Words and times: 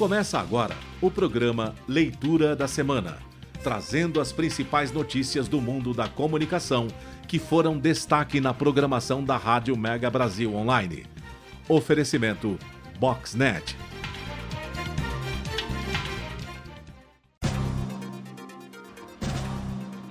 Começa 0.00 0.40
agora 0.40 0.74
o 0.98 1.10
programa 1.10 1.74
Leitura 1.86 2.56
da 2.56 2.66
Semana, 2.66 3.18
trazendo 3.62 4.18
as 4.18 4.32
principais 4.32 4.90
notícias 4.90 5.46
do 5.46 5.60
mundo 5.60 5.92
da 5.92 6.08
comunicação 6.08 6.88
que 7.28 7.38
foram 7.38 7.78
destaque 7.78 8.40
na 8.40 8.54
programação 8.54 9.22
da 9.22 9.36
Rádio 9.36 9.76
Mega 9.76 10.08
Brasil 10.08 10.54
Online. 10.54 11.04
Oferecimento 11.68 12.58
Boxnet. 12.98 13.76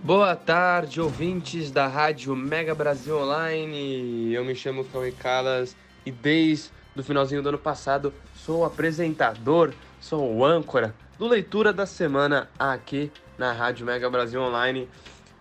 Boa 0.03 0.35
tarde, 0.35 1.01
ouvintes 1.01 1.71
da 1.71 1.87
Rádio 1.87 2.35
Mega 2.35 2.75
Brasil 2.75 3.17
Online. 3.17 4.31
Eu 4.35 4.45
me 4.45 4.53
chamo 4.53 4.85
Cauê 4.85 5.11
Calas 5.11 5.75
e 6.05 6.11
desde 6.11 6.69
o 6.95 7.03
finalzinho 7.03 7.41
do 7.41 7.49
ano 7.49 7.57
passado 7.57 8.13
sou 8.35 8.65
apresentador, 8.65 9.73
sou 9.99 10.33
o 10.33 10.45
âncora 10.45 10.95
do 11.17 11.27
Leitura 11.27 11.73
da 11.73 11.85
Semana 11.85 12.49
aqui 12.57 13.11
na 13.37 13.51
Rádio 13.51 13.85
Mega 13.85 14.09
Brasil 14.09 14.41
Online. 14.41 14.87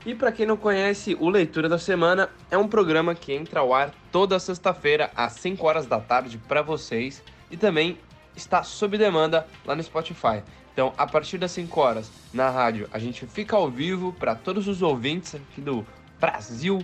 E 0.04 0.14
para 0.14 0.32
quem 0.32 0.46
não 0.46 0.56
conhece, 0.56 1.16
o 1.18 1.28
Leitura 1.28 1.68
da 1.68 1.78
Semana 1.78 2.28
é 2.50 2.58
um 2.58 2.68
programa 2.68 3.14
que 3.14 3.32
entra 3.32 3.60
ao 3.60 3.74
ar 3.74 3.92
toda 4.10 4.38
sexta-feira 4.38 5.10
às 5.14 5.32
5 5.34 5.66
horas 5.66 5.86
da 5.86 6.00
tarde 6.00 6.38
para 6.48 6.62
vocês 6.62 7.22
e 7.50 7.56
também 7.56 7.98
está 8.34 8.62
sob 8.62 8.96
demanda 8.96 9.46
lá 9.64 9.74
no 9.74 9.82
Spotify. 9.82 10.42
Então, 10.72 10.92
a 10.96 11.06
partir 11.06 11.38
das 11.38 11.50
5 11.52 11.80
horas 11.80 12.10
na 12.32 12.50
rádio, 12.50 12.88
a 12.92 12.98
gente 12.98 13.26
fica 13.26 13.56
ao 13.56 13.68
vivo 13.68 14.12
para 14.12 14.34
todos 14.34 14.68
os 14.68 14.80
ouvintes 14.82 15.34
aqui 15.34 15.60
do 15.60 15.84
Brasil 16.20 16.78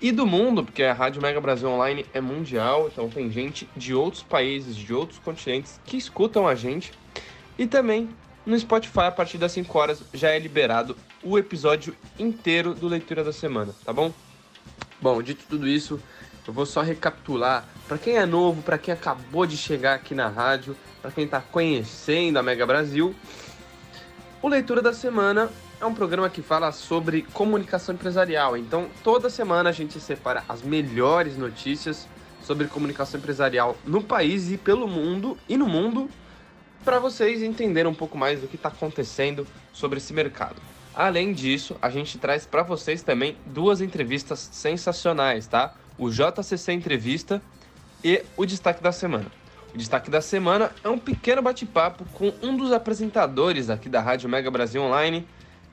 e 0.00 0.12
do 0.12 0.26
mundo, 0.26 0.64
porque 0.64 0.82
a 0.82 0.92
Rádio 0.92 1.20
Mega 1.20 1.40
Brasil 1.40 1.68
Online 1.68 2.06
é 2.14 2.20
mundial, 2.20 2.88
então 2.92 3.08
tem 3.08 3.30
gente 3.30 3.68
de 3.76 3.94
outros 3.94 4.22
países, 4.22 4.76
de 4.76 4.94
outros 4.94 5.18
continentes 5.18 5.80
que 5.84 5.96
escutam 5.96 6.46
a 6.46 6.54
gente. 6.54 6.92
E 7.58 7.66
também 7.66 8.08
no 8.46 8.58
Spotify, 8.58 9.00
a 9.00 9.10
partir 9.10 9.38
das 9.38 9.52
5 9.52 9.78
horas, 9.78 10.02
já 10.14 10.30
é 10.30 10.38
liberado 10.38 10.96
o 11.22 11.36
episódio 11.36 11.94
inteiro 12.18 12.74
do 12.74 12.86
Leitura 12.88 13.24
da 13.24 13.32
Semana, 13.32 13.74
tá 13.84 13.92
bom? 13.92 14.12
Bom, 15.00 15.22
dito 15.22 15.44
tudo 15.48 15.68
isso, 15.68 16.00
eu 16.46 16.52
vou 16.54 16.64
só 16.64 16.80
recapitular 16.80 17.68
para 17.86 17.98
quem 17.98 18.16
é 18.16 18.24
novo, 18.24 18.62
para 18.62 18.78
quem 18.78 18.94
acabou 18.94 19.44
de 19.44 19.56
chegar 19.56 19.94
aqui 19.94 20.14
na 20.14 20.28
rádio, 20.28 20.74
para 21.02 21.10
quem 21.10 21.24
está 21.24 21.40
conhecendo 21.40 22.38
a 22.38 22.42
Mega 22.42 22.64
Brasil. 22.64 23.14
O 24.40 24.48
Leitura 24.48 24.80
da 24.80 24.94
Semana 24.94 25.50
é 25.80 25.86
um 25.86 25.94
programa 25.94 26.28
que 26.28 26.42
fala 26.42 26.72
sobre 26.72 27.22
comunicação 27.22 27.94
empresarial. 27.94 28.56
Então, 28.56 28.88
toda 29.04 29.30
semana 29.30 29.70
a 29.70 29.72
gente 29.72 30.00
separa 30.00 30.44
as 30.48 30.62
melhores 30.62 31.36
notícias 31.36 32.08
sobre 32.42 32.66
comunicação 32.66 33.20
empresarial 33.20 33.76
no 33.86 34.02
país 34.02 34.50
e 34.50 34.56
pelo 34.56 34.88
mundo 34.88 35.38
e 35.48 35.56
no 35.56 35.66
mundo 35.66 36.10
para 36.84 36.98
vocês 36.98 37.42
entenderem 37.42 37.90
um 37.90 37.94
pouco 37.94 38.16
mais 38.16 38.40
do 38.40 38.48
que 38.48 38.56
está 38.56 38.68
acontecendo 38.68 39.46
sobre 39.72 39.98
esse 39.98 40.12
mercado. 40.12 40.56
Além 40.94 41.32
disso, 41.32 41.76
a 41.80 41.90
gente 41.90 42.18
traz 42.18 42.44
para 42.46 42.62
vocês 42.62 43.02
também 43.02 43.36
duas 43.46 43.80
entrevistas 43.80 44.48
sensacionais, 44.52 45.46
tá? 45.46 45.74
O 45.96 46.10
JCC 46.10 46.72
Entrevista 46.72 47.40
e 48.02 48.24
o 48.36 48.44
Destaque 48.44 48.82
da 48.82 48.90
Semana. 48.90 49.26
O 49.74 49.76
destaque 49.76 50.10
da 50.10 50.22
semana 50.22 50.72
é 50.82 50.88
um 50.88 50.98
pequeno 50.98 51.42
bate-papo 51.42 52.04
com 52.14 52.32
um 52.42 52.56
dos 52.56 52.72
apresentadores 52.72 53.68
aqui 53.68 53.88
da 53.88 54.00
Rádio 54.00 54.28
Mega 54.28 54.50
Brasil 54.50 54.82
Online, 54.82 55.26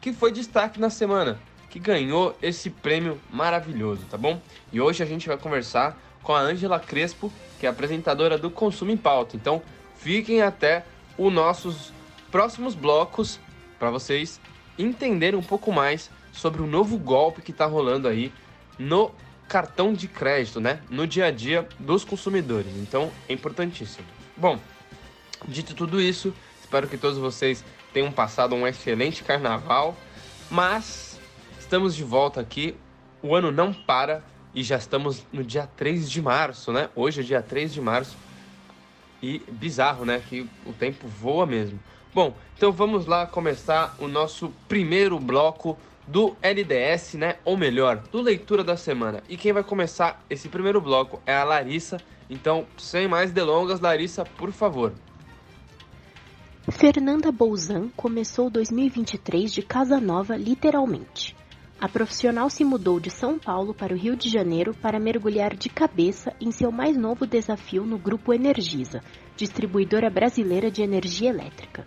que 0.05 0.13
foi 0.13 0.31
destaque 0.31 0.79
na 0.79 0.91
semana, 0.91 1.39
que 1.67 1.79
ganhou 1.79 2.37
esse 2.39 2.69
prêmio 2.69 3.19
maravilhoso, 3.33 4.05
tá 4.07 4.15
bom? 4.15 4.39
E 4.71 4.79
hoje 4.79 5.01
a 5.01 5.05
gente 5.07 5.27
vai 5.27 5.35
conversar 5.35 5.99
com 6.21 6.31
a 6.31 6.39
Ângela 6.39 6.79
Crespo, 6.79 7.33
que 7.59 7.65
é 7.65 7.69
apresentadora 7.69 8.37
do 8.37 8.51
Consumo 8.51 8.91
em 8.91 8.97
Pauta. 8.97 9.35
Então, 9.35 9.63
fiquem 9.95 10.43
até 10.43 10.85
os 11.17 11.33
nossos 11.33 11.91
próximos 12.29 12.75
blocos 12.75 13.39
para 13.79 13.89
vocês 13.89 14.39
entenderem 14.77 15.39
um 15.39 15.43
pouco 15.43 15.71
mais 15.71 16.11
sobre 16.31 16.61
o 16.61 16.67
novo 16.67 16.99
golpe 16.99 17.41
que 17.41 17.49
está 17.49 17.65
rolando 17.65 18.07
aí 18.07 18.31
no 18.77 19.09
cartão 19.47 19.91
de 19.91 20.07
crédito, 20.07 20.59
né, 20.59 20.81
no 20.87 21.07
dia 21.07 21.25
a 21.25 21.31
dia 21.31 21.67
dos 21.79 22.05
consumidores. 22.05 22.71
Então, 22.77 23.11
é 23.27 23.33
importantíssimo. 23.33 24.05
Bom, 24.37 24.59
dito 25.47 25.73
tudo 25.73 25.99
isso, 25.99 26.31
espero 26.61 26.87
que 26.87 26.95
todos 26.95 27.17
vocês 27.17 27.65
tenham 27.95 28.11
passado 28.11 28.53
um 28.53 28.67
excelente 28.67 29.23
carnaval, 29.23 29.95
mas 30.51 31.17
estamos 31.57 31.95
de 31.95 32.03
volta 32.03 32.41
aqui. 32.41 32.75
O 33.23 33.33
ano 33.33 33.53
não 33.53 33.73
para 33.73 34.21
e 34.53 34.63
já 34.63 34.75
estamos 34.75 35.23
no 35.31 35.41
dia 35.41 35.65
3 35.77 36.11
de 36.11 36.21
março, 36.21 36.73
né? 36.73 36.89
Hoje 36.93 37.21
é 37.21 37.23
dia 37.23 37.41
3 37.41 37.73
de 37.73 37.79
março. 37.79 38.17
E 39.23 39.41
bizarro, 39.49 40.03
né? 40.03 40.21
Que 40.27 40.45
o 40.65 40.73
tempo 40.73 41.07
voa 41.07 41.45
mesmo. 41.45 41.79
Bom, 42.13 42.35
então 42.57 42.69
vamos 42.69 43.05
lá 43.05 43.25
começar 43.25 43.95
o 43.97 44.09
nosso 44.09 44.51
primeiro 44.67 45.17
bloco 45.17 45.77
do 46.05 46.35
LDS, 46.41 47.13
né? 47.13 47.37
Ou 47.45 47.55
melhor, 47.55 48.03
do 48.11 48.21
Leitura 48.21 48.61
da 48.61 48.75
Semana. 48.75 49.23
E 49.29 49.37
quem 49.37 49.53
vai 49.53 49.63
começar 49.63 50.21
esse 50.29 50.49
primeiro 50.49 50.81
bloco 50.81 51.21
é 51.25 51.33
a 51.33 51.45
Larissa. 51.45 51.97
Então, 52.29 52.67
sem 52.77 53.07
mais 53.07 53.31
delongas, 53.31 53.79
Larissa, 53.79 54.25
por 54.25 54.51
favor. 54.51 54.91
Fernanda 56.71 57.31
Bolzan 57.31 57.89
começou 57.95 58.49
2023 58.49 59.53
de 59.53 59.61
casa 59.61 60.01
nova, 60.01 60.35
literalmente. 60.35 61.35
A 61.79 61.87
profissional 61.87 62.49
se 62.49 62.65
mudou 62.65 62.99
de 62.99 63.11
São 63.11 63.37
Paulo 63.37 63.71
para 63.71 63.93
o 63.93 63.97
Rio 63.97 64.15
de 64.15 64.29
Janeiro 64.29 64.73
para 64.73 64.99
mergulhar 64.99 65.55
de 65.55 65.69
cabeça 65.69 66.33
em 66.41 66.51
seu 66.51 66.71
mais 66.71 66.97
novo 66.97 67.27
desafio 67.27 67.85
no 67.85 67.99
Grupo 67.99 68.33
Energisa, 68.33 69.03
distribuidora 69.37 70.09
brasileira 70.09 70.71
de 70.71 70.81
energia 70.81 71.29
elétrica. 71.29 71.85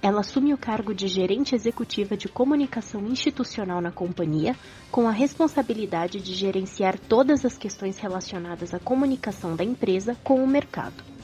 Ela 0.00 0.20
assume 0.20 0.54
o 0.54 0.58
cargo 0.58 0.94
de 0.94 1.08
gerente 1.08 1.56
executiva 1.56 2.16
de 2.16 2.28
comunicação 2.28 3.04
institucional 3.08 3.80
na 3.80 3.90
companhia, 3.90 4.54
com 4.88 5.08
a 5.08 5.12
responsabilidade 5.12 6.20
de 6.20 6.32
gerenciar 6.32 6.96
todas 6.96 7.44
as 7.44 7.58
questões 7.58 7.98
relacionadas 7.98 8.72
à 8.72 8.78
comunicação 8.78 9.56
da 9.56 9.64
empresa 9.64 10.16
com 10.22 10.44
o 10.44 10.46
mercado. 10.46 11.15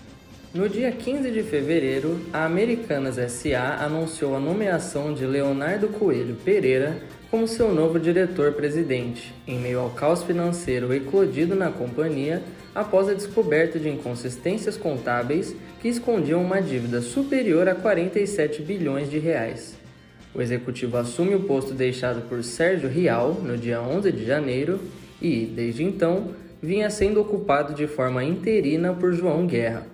No 0.55 0.69
dia 0.69 0.93
15 0.93 1.31
de 1.31 1.43
fevereiro, 1.43 2.21
a 2.31 2.45
Americanas 2.45 3.17
SA 3.33 3.79
anunciou 3.81 4.37
a 4.37 4.39
nomeação 4.39 5.15
de 5.15 5.25
Leonardo 5.25 5.89
Coelho 5.89 6.37
Pereira 6.45 6.99
como 7.31 7.49
seu 7.49 7.75
novo 7.75 7.99
diretor-presidente, 7.99 9.33
em 9.47 9.59
meio 9.59 9.81
ao 9.81 9.89
caos 9.89 10.23
financeiro 10.23 10.93
eclodido 10.93 11.55
na 11.55 11.71
companhia 11.71 12.43
após 12.75 13.09
a 13.09 13.15
descoberta 13.15 13.79
de 13.79 13.89
inconsistências 13.89 14.77
contábeis 14.77 15.57
que 15.81 15.89
escondiam 15.89 16.43
uma 16.43 16.61
dívida 16.61 17.01
superior 17.01 17.67
a 17.67 17.75
47 17.75 18.61
bilhões 18.61 19.09
de 19.09 19.19
reais. 19.19 19.75
O 20.35 20.43
executivo 20.43 20.99
assume 20.99 21.35
o 21.35 21.45
posto 21.45 21.73
deixado 21.73 22.29
por 22.29 22.45
Sérgio 22.45 22.91
Rial 22.91 23.41
no 23.43 23.57
dia 23.57 23.81
11 23.81 24.12
de 24.12 24.27
janeiro 24.27 24.79
e, 25.19 25.47
desde 25.47 25.83
então, 25.83 26.33
vinha 26.62 26.91
sendo 26.91 27.23
ocupado 27.23 27.73
de 27.73 27.87
forma 27.87 28.23
interina 28.23 28.93
por 28.93 29.15
João 29.15 29.47
Guerra. 29.47 29.92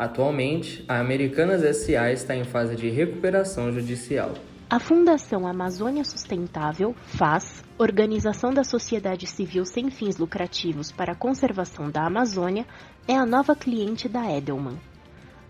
Atualmente, 0.00 0.82
a 0.88 0.98
Americanas 0.98 1.60
SA 1.76 2.10
está 2.10 2.34
em 2.34 2.42
fase 2.42 2.74
de 2.74 2.88
recuperação 2.88 3.70
judicial. 3.70 4.32
A 4.70 4.80
Fundação 4.80 5.46
Amazônia 5.46 6.04
Sustentável, 6.04 6.94
FAS, 7.04 7.62
Organização 7.76 8.50
da 8.50 8.64
Sociedade 8.64 9.26
Civil 9.26 9.66
Sem 9.66 9.90
Fins 9.90 10.16
Lucrativos 10.16 10.90
para 10.90 11.12
a 11.12 11.14
Conservação 11.14 11.90
da 11.90 12.06
Amazônia, 12.06 12.66
é 13.06 13.14
a 13.14 13.26
nova 13.26 13.54
cliente 13.54 14.08
da 14.08 14.24
Edelman. 14.34 14.78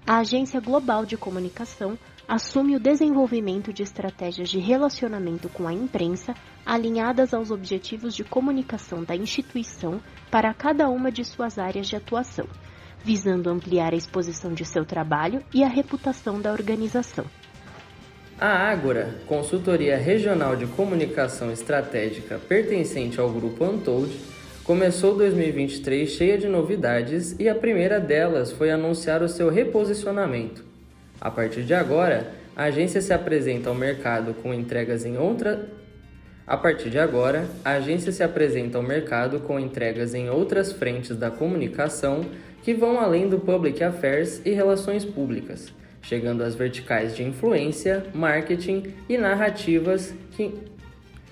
A 0.05 0.19
Agência 0.19 0.61
Global 0.61 1.07
de 1.07 1.17
Comunicação 1.17 1.97
assume 2.27 2.75
o 2.75 2.81
desenvolvimento 2.81 3.73
de 3.73 3.85
estratégias 3.85 4.49
de 4.49 4.59
relacionamento 4.59 5.49
com 5.49 5.69
a 5.69 5.73
imprensa 5.73 6.35
alinhadas 6.67 7.33
aos 7.33 7.53
objetivos 7.53 8.17
de 8.17 8.25
comunicação 8.25 9.05
da 9.05 9.15
instituição 9.15 10.01
para 10.29 10.53
cada 10.53 10.89
uma 10.89 11.13
de 11.13 11.25
suas 11.25 11.57
áreas 11.57 11.87
de 11.87 11.95
atuação, 11.95 12.49
visando 13.05 13.51
ampliar 13.51 13.93
a 13.93 13.97
exposição 13.97 14.53
de 14.53 14.65
seu 14.65 14.85
trabalho 14.85 15.43
e 15.53 15.65
a 15.65 15.69
reputação 15.69 16.41
da 16.41 16.53
organização. 16.53 17.25
A 18.39 18.71
Ágora, 18.71 19.17
consultoria 19.27 19.99
regional 19.99 20.57
de 20.57 20.67
comunicação 20.67 21.53
estratégica 21.53 22.39
pertencente 22.39 23.21
ao 23.21 23.31
grupo 23.31 23.65
Untold, 23.65 24.19
começou 24.65 25.15
2023 25.15 26.09
cheia 26.09 26.39
de 26.39 26.49
novidades 26.49 27.37
e 27.39 27.49
a 27.49 27.55
primeira 27.55 28.01
delas 28.01 28.51
foi 28.51 28.71
anunciar 28.71 29.23
o 29.23 29.29
seu 29.29 29.51
reposicionamento. 29.51 30.65
A 31.21 31.31
partir 31.31 31.65
de 31.65 31.75
agora, 31.75 32.33
a 32.57 32.65
agência 32.65 33.01
se 33.03 33.13
apresenta 33.13 33.69
ao 33.69 33.75
mercado 33.75 34.33
com 34.43 34.55
entregas 34.55 35.05
em 35.05 35.19
outra 35.19 35.69
a 36.51 36.57
partir 36.57 36.91
de 36.91 36.99
agora, 36.99 37.49
a 37.65 37.73
agência 37.73 38.13
se 38.13 38.23
apresenta 38.23 38.77
ao 38.77 38.85
mercado 38.85 39.41
com 39.41 39.59
entregas 39.59 40.13
em 40.15 40.29
outras 40.29 40.73
frentes 40.73 41.17
da 41.17 41.31
comunicação 41.31 42.27
que 42.63 42.75
vão 42.75 43.01
além 43.01 43.29
do 43.29 43.39
public 43.39 43.83
affairs 43.83 44.43
e 44.45 44.51
relações 44.51 45.05
públicas 45.05 45.73
chegando 46.03 46.43
às 46.43 46.55
verticais 46.55 47.15
de 47.17 47.23
influência, 47.23 48.07
marketing 48.15 48.95
e 49.09 49.17
narrativas 49.17 50.15
que 50.33 50.53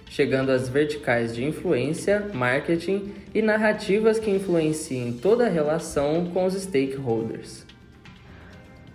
chegando 0.06 0.50
às 0.50 0.68
verticais 0.68 1.34
de 1.34 1.44
influência, 1.44 2.30
marketing 2.32 3.12
e 3.34 3.42
narrativas 3.42 4.18
que 4.18 4.30
influenciem 4.30 5.12
toda 5.12 5.46
a 5.46 5.50
relação 5.50 6.30
com 6.32 6.46
os 6.46 6.54
stakeholders. 6.54 7.66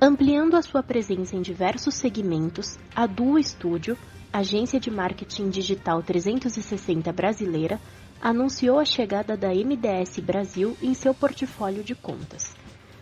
Ampliando 0.01 0.55
a 0.55 0.61
sua 0.61 0.81
presença 0.81 1.35
em 1.35 1.41
diversos 1.41 1.93
segmentos, 1.93 2.79
a 2.95 3.05
Duo 3.05 3.41
Studio, 3.41 3.95
agência 4.33 4.80
de 4.80 4.89
marketing 4.89 5.50
digital 5.50 6.01
360 6.01 7.13
brasileira, 7.13 7.80
anunciou 8.19 8.80
a 8.80 8.85
chegada 8.85 9.38
da 9.38 9.50
MDS 9.50 10.18
Brasil 10.19 10.75
em 10.81 10.95
seu 10.95 11.13
portfólio 11.13 11.83
de 11.83 11.94
contas. 11.94 12.56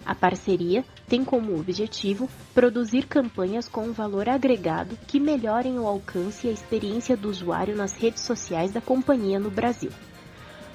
A 0.06 0.13
parceria 0.13 0.83
tem 1.07 1.24
como 1.24 1.57
objetivo 1.57 2.30
produzir 2.54 3.06
campanhas 3.06 3.69
com 3.69 3.83
um 3.83 3.94
valor 3.94 4.28
agregado 4.28 4.98
que 5.07 5.22
melhorem 5.22 5.80
o 5.80 5.88
alcance 5.88 6.48
e 6.48 6.50
a 6.50 6.54
experiência 6.54 7.16
do 7.16 7.30
usuário 7.30 7.78
nas 7.78 7.94
redes 7.94 8.24
sociais 8.24 8.72
da 8.72 8.81
companhia 8.81 9.39
no 9.39 9.50
Brasil. 9.50 9.92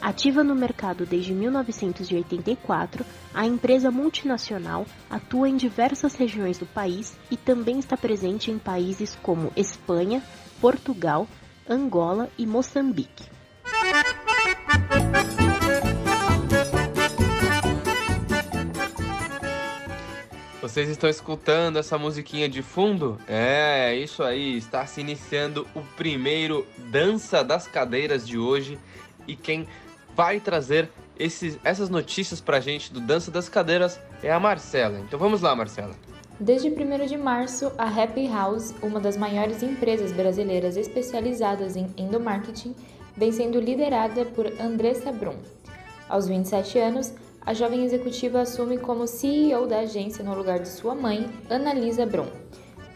Ativa 0.00 0.44
no 0.44 0.54
mercado 0.54 1.04
desde 1.04 1.32
1984, 1.32 3.04
a 3.34 3.46
empresa 3.46 3.90
multinacional 3.90 4.86
atua 5.10 5.48
em 5.48 5.56
diversas 5.56 6.14
regiões 6.14 6.58
do 6.58 6.66
país 6.66 7.16
e 7.30 7.36
também 7.36 7.78
está 7.78 7.96
presente 7.96 8.50
em 8.50 8.58
países 8.58 9.16
como 9.22 9.52
Espanha, 9.56 10.22
Portugal, 10.60 11.26
Angola 11.68 12.30
e 12.38 12.46
Moçambique. 12.46 13.24
Vocês 20.60 20.88
estão 20.88 21.08
escutando 21.08 21.78
essa 21.78 21.96
musiquinha 21.96 22.48
de 22.48 22.60
fundo? 22.60 23.20
É, 23.28 23.94
isso 23.94 24.22
aí, 24.22 24.56
está 24.56 24.84
se 24.84 25.00
iniciando 25.00 25.66
o 25.74 25.80
primeiro 25.96 26.66
Dança 26.90 27.44
das 27.44 27.68
Cadeiras 27.68 28.26
de 28.26 28.36
hoje 28.36 28.78
e 29.28 29.36
quem 29.36 29.66
vai 30.16 30.40
trazer 30.40 30.88
esses, 31.18 31.58
essas 31.62 31.90
notícias 31.90 32.40
pra 32.40 32.58
gente 32.58 32.92
do 32.92 33.00
Dança 33.00 33.30
das 33.30 33.48
Cadeiras 33.48 34.00
é 34.22 34.32
a 34.32 34.40
Marcela. 34.40 34.98
Então 34.98 35.18
vamos 35.18 35.42
lá, 35.42 35.54
Marcela. 35.54 35.94
Desde 36.40 36.68
1 36.68 37.06
de 37.06 37.16
março, 37.16 37.70
a 37.78 37.84
Happy 37.84 38.26
House, 38.26 38.74
uma 38.82 38.98
das 38.98 39.16
maiores 39.16 39.62
empresas 39.62 40.12
brasileiras 40.12 40.76
especializadas 40.76 41.76
em 41.76 41.92
endomarketing, 41.96 42.74
vem 43.16 43.30
sendo 43.30 43.60
liderada 43.60 44.24
por 44.24 44.46
Andressa 44.60 45.12
Brum. 45.12 45.36
Aos 46.08 46.26
27 46.26 46.78
anos, 46.78 47.14
a 47.40 47.54
jovem 47.54 47.84
executiva 47.84 48.40
assume 48.40 48.78
como 48.78 49.06
CEO 49.06 49.66
da 49.66 49.80
agência 49.80 50.24
no 50.24 50.34
lugar 50.34 50.58
de 50.60 50.68
sua 50.68 50.94
mãe, 50.94 51.26
Annalisa 51.48 52.04
Brum, 52.04 52.28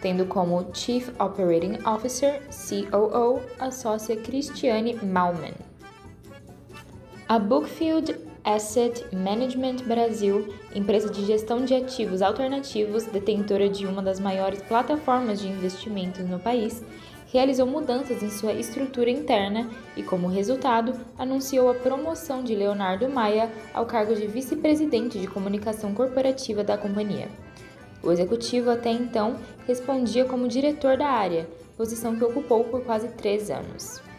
tendo 0.02 0.26
como 0.26 0.68
Chief 0.74 1.08
Operating 1.18 1.78
Officer, 1.86 2.42
COO, 2.50 3.40
a 3.58 3.70
sócia 3.70 4.16
Cristiane 4.16 4.94
Malman. 4.96 5.69
A 7.30 7.38
Bookfield 7.38 8.18
Asset 8.42 9.06
Management 9.14 9.84
Brasil, 9.86 10.52
empresa 10.74 11.08
de 11.08 11.24
gestão 11.24 11.64
de 11.64 11.72
ativos 11.72 12.22
alternativos, 12.22 13.04
detentora 13.04 13.68
de 13.68 13.86
uma 13.86 14.02
das 14.02 14.18
maiores 14.18 14.60
plataformas 14.62 15.38
de 15.40 15.46
investimentos 15.46 16.28
no 16.28 16.40
país, 16.40 16.82
realizou 17.32 17.68
mudanças 17.68 18.20
em 18.20 18.28
sua 18.28 18.52
estrutura 18.54 19.08
interna 19.08 19.70
e, 19.96 20.02
como 20.02 20.26
resultado, 20.26 20.92
anunciou 21.16 21.70
a 21.70 21.74
promoção 21.74 22.42
de 22.42 22.56
Leonardo 22.56 23.08
Maia 23.08 23.48
ao 23.72 23.86
cargo 23.86 24.12
de 24.16 24.26
vice-presidente 24.26 25.20
de 25.20 25.28
comunicação 25.28 25.94
corporativa 25.94 26.64
da 26.64 26.76
companhia. 26.76 27.28
O 28.02 28.10
executivo 28.10 28.72
até 28.72 28.90
então 28.90 29.36
respondia 29.68 30.24
como 30.24 30.48
diretor 30.48 30.96
da 30.96 31.06
área, 31.06 31.48
posição 31.76 32.16
que 32.16 32.24
ocupou 32.24 32.64
por 32.64 32.82
quase 32.82 33.06
três 33.10 33.52
anos. 33.52 34.09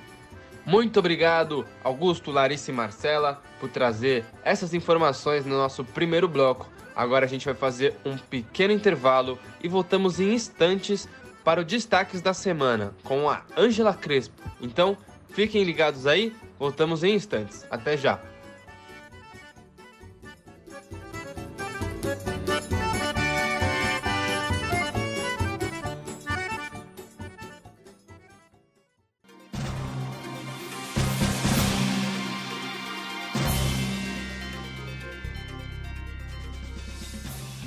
Muito 0.66 1.00
obrigado, 1.00 1.66
Augusto, 1.84 2.32
Larissa 2.32 2.72
e 2.72 2.74
Marcela, 2.74 3.42
por 3.60 3.70
trazer 3.70 4.26
essas 4.44 4.74
informações 4.74 5.46
no 5.46 5.58
nosso 5.58 5.84
primeiro 5.84 6.28
bloco. 6.28 6.70
Agora 6.96 7.26
a 7.26 7.28
gente 7.28 7.46
vai 7.46 7.56
fazer 7.56 7.96
um 8.06 8.18
pequeno 8.18 8.74
intervalo 8.74 9.40
e 9.64 9.68
voltamos 9.68 10.20
em 10.20 10.34
instantes 10.34 11.10
para 11.44 11.62
os 11.62 11.66
destaques 11.66 12.22
da 12.22 12.34
semana 12.34 12.94
com 13.04 13.30
a 13.30 13.42
Ângela 13.58 13.94
Crespo. 13.94 14.42
Então, 14.62 14.96
fiquem 15.30 15.64
ligados 15.64 16.06
aí, 16.06 16.36
voltamos 16.60 17.04
em 17.04 17.16
instantes. 17.16 17.66
Até 17.72 17.98
já! 17.98 18.31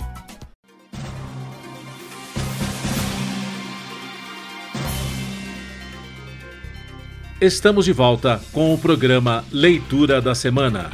Estamos 7.42 7.84
de 7.84 7.92
volta 7.92 8.40
com 8.52 8.72
o 8.72 8.78
programa 8.78 9.44
Leitura 9.50 10.22
da 10.22 10.32
Semana. 10.32 10.92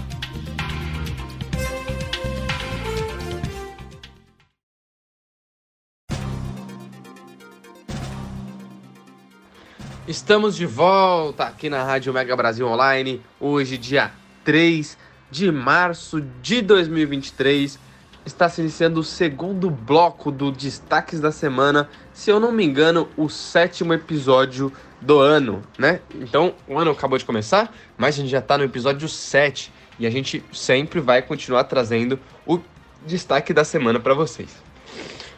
Estamos 10.07 10.57
de 10.57 10.64
volta 10.64 11.45
aqui 11.45 11.69
na 11.69 11.85
Rádio 11.85 12.14
Mega 12.14 12.35
Brasil 12.35 12.67
Online, 12.67 13.21
hoje, 13.38 13.76
dia 13.76 14.11
3 14.43 14.97
de 15.31 15.52
março 15.52 16.23
de 16.40 16.62
2023. 16.62 17.78
Está 18.25 18.49
se 18.49 18.62
iniciando 18.62 19.00
o 19.00 19.05
segundo 19.05 19.69
bloco 19.69 20.33
do 20.33 20.50
Destaques 20.50 21.21
da 21.21 21.31
Semana, 21.31 21.90
se 22.14 22.31
eu 22.31 22.40
não 22.40 22.50
me 22.50 22.64
engano, 22.64 23.07
o 23.19 23.28
sétimo 23.28 23.93
episódio 23.93 24.73
do 25.00 25.19
ano, 25.21 25.62
né? 25.78 26.00
Então, 26.14 26.55
o 26.67 26.78
ano 26.78 26.90
acabou 26.90 27.19
de 27.19 27.25
começar, 27.25 27.73
mas 27.97 28.17
a 28.17 28.23
gente 28.23 28.31
já 28.31 28.38
está 28.38 28.59
no 28.59 28.64
episódio 28.64 29.09
7 29.09 29.73
e 29.99 30.07
a 30.07 30.11
gente 30.11 30.45
sempre 30.52 31.00
vai 31.00 31.23
continuar 31.23 31.64
trazendo 31.64 32.19
o 32.47 32.61
destaque 33.07 33.52
da 33.52 33.64
semana 33.64 34.00
para 34.00 34.14
vocês. 34.14 34.62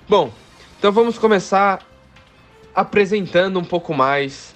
Bom, 0.09 0.33
então 0.79 0.91
vamos 0.91 1.19
começar 1.19 1.87
apresentando 2.75 3.59
um 3.59 3.65
pouco 3.65 3.93
mais 3.93 4.55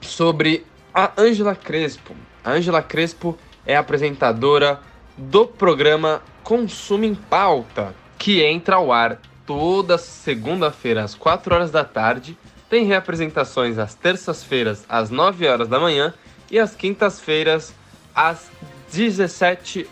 sobre 0.00 0.66
a 0.92 1.12
Ângela 1.16 1.54
Crespo. 1.54 2.14
A 2.44 2.52
Ângela 2.52 2.82
Crespo 2.82 3.38
é 3.64 3.76
apresentadora 3.76 4.80
do 5.16 5.46
programa 5.46 6.22
Consumo 6.42 7.04
em 7.04 7.14
Pauta, 7.14 7.94
que 8.18 8.42
entra 8.42 8.76
ao 8.76 8.90
ar 8.90 9.20
toda 9.46 9.98
segunda-feira 9.98 11.04
às 11.04 11.14
4 11.14 11.54
horas 11.54 11.70
da 11.70 11.84
tarde 11.84 12.36
tem 12.70 12.84
reapresentações 12.84 13.76
às 13.76 13.94
terças-feiras, 13.94 14.84
às 14.88 15.10
9 15.10 15.46
horas 15.46 15.68
da 15.68 15.80
manhã 15.80 16.14
e 16.50 16.58
às 16.58 16.74
quintas-feiras, 16.74 17.74
às 18.14 18.50
17 18.92 19.88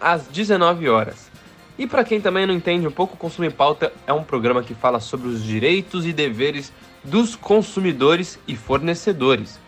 às 0.00 0.26
19 0.28 0.88
horas. 0.88 1.30
E 1.78 1.86
para 1.86 2.04
quem 2.04 2.20
também 2.20 2.46
não 2.46 2.54
entende 2.54 2.86
um 2.86 2.90
pouco, 2.90 3.16
Consumo 3.16 3.50
Pauta 3.50 3.92
é 4.06 4.12
um 4.12 4.22
programa 4.22 4.62
que 4.62 4.74
fala 4.74 5.00
sobre 5.00 5.28
os 5.28 5.42
direitos 5.42 6.06
e 6.06 6.12
deveres 6.12 6.72
dos 7.02 7.34
consumidores 7.34 8.38
e 8.46 8.56
fornecedores. 8.56 9.58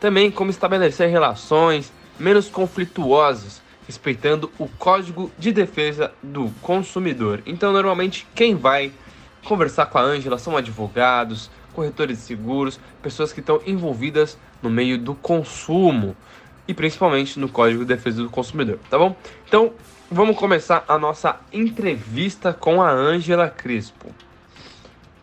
Também 0.00 0.30
como 0.30 0.50
estabelecer 0.50 1.08
relações 1.08 1.92
menos 2.18 2.48
conflituosas 2.48 3.62
respeitando 3.86 4.50
o 4.58 4.68
Código 4.68 5.30
de 5.38 5.52
Defesa 5.52 6.12
do 6.22 6.50
Consumidor. 6.62 7.42
Então, 7.44 7.72
normalmente, 7.72 8.26
quem 8.34 8.54
vai 8.54 8.92
conversar 9.44 9.86
com 9.86 9.98
a 9.98 10.02
Ângela 10.02 10.38
são 10.38 10.56
advogados, 10.56 11.50
corretores 11.72 12.18
de 12.18 12.24
seguros, 12.24 12.78
pessoas 13.02 13.32
que 13.32 13.40
estão 13.40 13.60
envolvidas 13.66 14.38
no 14.62 14.70
meio 14.70 14.98
do 14.98 15.14
consumo 15.14 16.16
e 16.66 16.74
principalmente 16.74 17.38
no 17.38 17.48
Código 17.48 17.80
de 17.80 17.94
Defesa 17.94 18.22
do 18.22 18.30
Consumidor, 18.30 18.78
tá 18.88 18.98
bom? 18.98 19.16
Então, 19.46 19.72
vamos 20.10 20.36
começar 20.36 20.84
a 20.86 20.98
nossa 20.98 21.40
entrevista 21.52 22.52
com 22.52 22.80
a 22.80 22.90
Ângela 22.90 23.48
Crispo. 23.48 24.14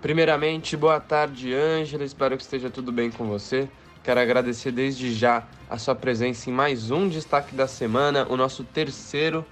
Primeiramente, 0.01 0.77
boa 0.77 0.99
tarde, 0.99 1.53
Ângela. 1.53 2.03
Espero 2.03 2.37
que 2.37 2.43
esteja 2.43 2.69
tudo 2.69 2.91
bem 2.91 3.11
com 3.11 3.27
você. 3.27 3.67
Quero 4.03 4.19
agradecer 4.19 4.71
desde 4.71 5.13
já 5.13 5.43
a 5.69 5.77
sua 5.77 5.93
presença 5.93 6.49
em 6.49 6.53
mais 6.53 6.89
um 6.89 7.07
destaque 7.07 7.53
da 7.53 7.67
semana, 7.67 8.25
o 8.29 8.37
nosso 8.37 8.63
terceiro 8.63 9.45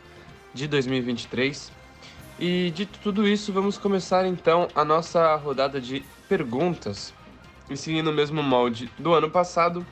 de 0.53 0.67
2023. 0.67 1.71
E 2.39 2.71
dito 2.73 2.97
tudo 3.03 3.27
isso, 3.27 3.51
vamos 3.51 3.77
começar 3.77 4.25
então 4.25 4.67
a 4.73 4.85
nossa 4.85 5.35
rodada 5.35 5.81
de 5.81 6.03
perguntas. 6.27 7.13
E 7.69 7.75
seguindo 7.75 8.09
o 8.09 8.13
mesmo 8.13 8.41
molde 8.41 8.89
do 8.97 9.13
ano 9.13 9.29
passado, 9.29 9.85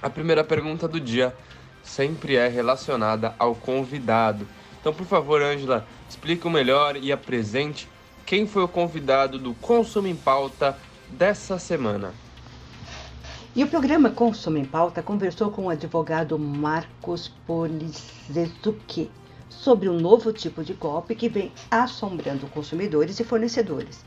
a 0.00 0.10
primeira 0.10 0.44
pergunta 0.44 0.86
do 0.86 1.00
dia 1.00 1.34
sempre 1.82 2.36
é 2.36 2.48
relacionada 2.48 3.34
ao 3.38 3.54
convidado. 3.54 4.46
Então, 4.80 4.92
por 4.92 5.06
favor, 5.06 5.42
Ângela, 5.42 5.86
explique 6.08 6.46
o 6.46 6.50
melhor 6.50 6.96
e 6.96 7.10
apresente 7.10 7.88
quem 8.24 8.46
foi 8.46 8.62
o 8.62 8.68
convidado 8.68 9.38
do 9.38 9.54
Consumo 9.54 10.08
em 10.08 10.16
Pauta 10.16 10.76
dessa 11.08 11.58
semana. 11.58 12.12
E 13.54 13.64
o 13.64 13.68
programa 13.68 14.10
Consumo 14.10 14.58
em 14.58 14.64
Pauta 14.64 15.02
conversou 15.02 15.50
com 15.50 15.66
o 15.66 15.70
advogado 15.70 16.38
Marcos 16.38 17.32
Polizezuki 17.46 19.10
sobre 19.48 19.88
um 19.88 19.98
novo 19.98 20.32
tipo 20.32 20.62
de 20.62 20.74
golpe 20.74 21.14
que 21.14 21.28
vem 21.28 21.50
assombrando 21.70 22.46
consumidores 22.48 23.18
e 23.18 23.24
fornecedores. 23.24 24.04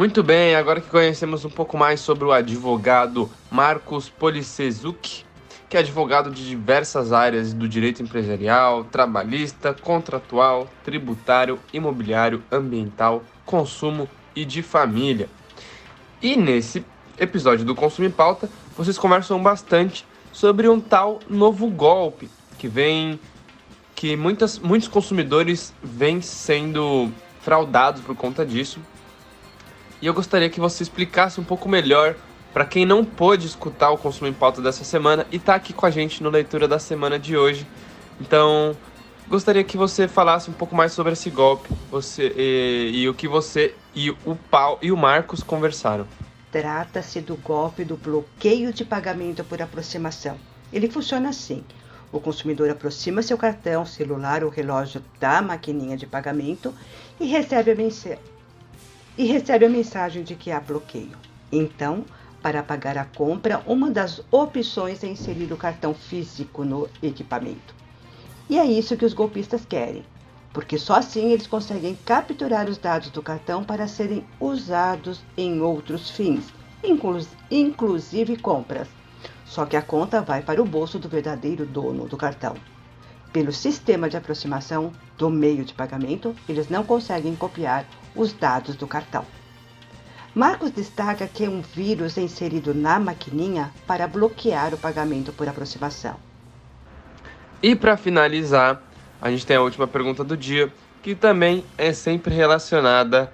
Muito 0.00 0.22
bem, 0.22 0.54
agora 0.54 0.80
que 0.80 0.88
conhecemos 0.88 1.44
um 1.44 1.50
pouco 1.50 1.76
mais 1.76 2.00
sobre 2.00 2.24
o 2.24 2.32
advogado 2.32 3.28
Marcos 3.50 4.08
Policezuki, 4.08 5.26
que 5.68 5.76
é 5.76 5.80
advogado 5.80 6.30
de 6.30 6.48
diversas 6.48 7.12
áreas 7.12 7.52
do 7.52 7.68
direito 7.68 8.02
empresarial, 8.02 8.84
trabalhista, 8.84 9.74
contratual, 9.74 10.70
tributário, 10.82 11.58
imobiliário, 11.70 12.42
ambiental, 12.50 13.22
consumo 13.44 14.08
e 14.34 14.46
de 14.46 14.62
família. 14.62 15.28
E 16.22 16.34
nesse 16.34 16.82
episódio 17.18 17.66
do 17.66 17.74
Consumo 17.74 18.08
em 18.08 18.10
Pauta, 18.10 18.48
vocês 18.74 18.96
conversam 18.96 19.42
bastante 19.42 20.06
sobre 20.32 20.66
um 20.66 20.80
tal 20.80 21.20
novo 21.28 21.68
golpe 21.68 22.30
que 22.56 22.68
vem 22.68 23.20
que 23.94 24.16
muitas, 24.16 24.58
muitos 24.58 24.88
consumidores 24.88 25.74
vêm 25.82 26.22
sendo 26.22 27.12
fraudados 27.42 28.00
por 28.00 28.16
conta 28.16 28.46
disso. 28.46 28.80
E 30.02 30.06
eu 30.06 30.14
gostaria 30.14 30.48
que 30.48 30.58
você 30.58 30.82
explicasse 30.82 31.40
um 31.40 31.44
pouco 31.44 31.68
melhor 31.68 32.14
para 32.52 32.64
quem 32.64 32.86
não 32.86 33.04
pôde 33.04 33.46
escutar 33.46 33.90
o 33.90 33.98
Consumo 33.98 34.28
em 34.28 34.32
Pauta 34.32 34.62
dessa 34.62 34.82
semana 34.82 35.26
e 35.30 35.36
está 35.36 35.54
aqui 35.54 35.72
com 35.72 35.84
a 35.84 35.90
gente 35.90 36.22
no 36.22 36.30
Leitura 36.30 36.66
da 36.66 36.78
Semana 36.78 37.18
de 37.18 37.36
hoje. 37.36 37.66
Então, 38.20 38.76
gostaria 39.28 39.62
que 39.62 39.76
você 39.76 40.08
falasse 40.08 40.50
um 40.50 40.54
pouco 40.54 40.74
mais 40.74 40.92
sobre 40.92 41.12
esse 41.12 41.28
golpe 41.30 41.68
você, 41.90 42.32
e, 42.34 43.02
e 43.02 43.08
o 43.08 43.14
que 43.14 43.28
você 43.28 43.74
e 43.94 44.10
o 44.10 44.34
Paulo 44.50 44.78
e 44.80 44.90
o 44.90 44.96
Marcos 44.96 45.42
conversaram. 45.42 46.06
Trata-se 46.50 47.20
do 47.20 47.36
golpe 47.36 47.84
do 47.84 47.96
bloqueio 47.96 48.72
de 48.72 48.84
pagamento 48.84 49.44
por 49.44 49.60
aproximação. 49.62 50.36
Ele 50.72 50.90
funciona 50.90 51.28
assim: 51.28 51.62
o 52.10 52.18
consumidor 52.18 52.68
aproxima 52.70 53.22
seu 53.22 53.38
cartão, 53.38 53.86
celular 53.86 54.42
ou 54.42 54.50
relógio 54.50 55.02
da 55.20 55.40
maquininha 55.40 55.96
de 55.96 56.06
pagamento 56.06 56.74
e 57.20 57.26
recebe 57.26 57.70
a, 57.70 58.18
e 59.20 59.26
recebe 59.26 59.66
a 59.66 59.68
mensagem 59.68 60.22
de 60.22 60.34
que 60.34 60.50
há 60.50 60.58
bloqueio. 60.58 61.16
Então, 61.52 62.04
para 62.42 62.62
pagar 62.62 62.96
a 62.96 63.04
compra, 63.04 63.62
uma 63.66 63.90
das 63.90 64.22
opções 64.30 65.04
é 65.04 65.08
inserir 65.08 65.52
o 65.52 65.58
cartão 65.58 65.92
físico 65.92 66.64
no 66.64 66.88
equipamento. 67.02 67.74
E 68.48 68.58
é 68.58 68.64
isso 68.64 68.96
que 68.96 69.04
os 69.04 69.12
golpistas 69.12 69.64
querem 69.64 70.04
porque 70.52 70.76
só 70.78 70.94
assim 70.94 71.30
eles 71.30 71.46
conseguem 71.46 71.96
capturar 72.04 72.68
os 72.68 72.76
dados 72.76 73.10
do 73.10 73.22
cartão 73.22 73.62
para 73.62 73.86
serem 73.86 74.24
usados 74.40 75.22
em 75.36 75.60
outros 75.60 76.10
fins, 76.10 76.52
inclu 76.82 77.20
inclusive 77.50 78.36
compras. 78.36 78.88
Só 79.44 79.64
que 79.66 79.76
a 79.76 79.82
conta 79.82 80.20
vai 80.20 80.42
para 80.42 80.62
o 80.62 80.66
bolso 80.66 80.98
do 80.98 81.08
verdadeiro 81.08 81.66
dono 81.66 82.06
do 82.06 82.16
cartão. 82.16 82.54
Pelo 83.32 83.52
sistema 83.52 84.08
de 84.08 84.16
aproximação 84.16 84.92
do 85.16 85.30
meio 85.30 85.64
de 85.64 85.72
pagamento, 85.72 86.34
eles 86.48 86.68
não 86.68 86.84
conseguem 86.84 87.36
copiar 87.36 87.84
os 88.14 88.32
dados 88.32 88.74
do 88.74 88.86
cartão. 88.86 89.24
Marcos 90.34 90.70
destaca 90.70 91.28
que 91.28 91.44
é 91.44 91.48
um 91.48 91.60
vírus 91.60 92.16
inserido 92.16 92.74
na 92.74 92.98
maquininha 92.98 93.70
para 93.86 94.08
bloquear 94.08 94.74
o 94.74 94.78
pagamento 94.78 95.32
por 95.32 95.48
aproximação. 95.48 96.16
E 97.62 97.76
para 97.76 97.96
finalizar, 97.96 98.82
a 99.20 99.30
gente 99.30 99.46
tem 99.46 99.56
a 99.56 99.62
última 99.62 99.86
pergunta 99.86 100.24
do 100.24 100.36
dia, 100.36 100.72
que 101.02 101.14
também 101.14 101.64
é 101.76 101.92
sempre 101.92 102.34
relacionada 102.34 103.32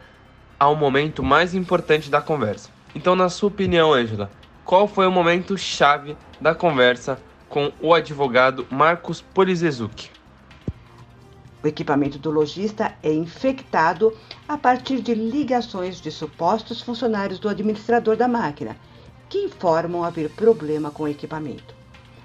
ao 0.59 0.75
momento 0.75 1.23
mais 1.23 1.55
importante 1.55 2.11
da 2.11 2.21
conversa. 2.21 2.71
Então, 2.95 3.15
na 3.15 3.29
sua 3.29 3.49
opinião, 3.49 3.93
Angela, 3.93 4.31
qual 4.65 4.89
foi 4.89 5.07
o 5.07 5.13
momento 5.13 5.57
chave 5.57 6.17
da 6.41 6.55
conversa 6.55 7.19
com 7.49 7.73
o 7.81 7.95
advogado 7.95 8.67
Marcos 8.71 9.21
Polizezuki? 9.21 10.11
O 11.63 11.67
equipamento 11.67 12.19
do 12.19 12.31
lojista 12.31 12.95
é 13.03 13.13
infectado 13.13 14.17
a 14.47 14.57
partir 14.57 15.01
de 15.01 15.15
ligações 15.15 16.01
de 16.01 16.11
supostos 16.11 16.81
funcionários 16.81 17.39
do 17.39 17.49
administrador 17.49 18.17
da 18.17 18.29
máquina, 18.29 18.77
que 19.29 19.39
informam 19.39 20.05
haver 20.05 20.31
problema 20.31 20.91
com 20.91 21.05
o 21.05 21.09
equipamento. 21.09 21.75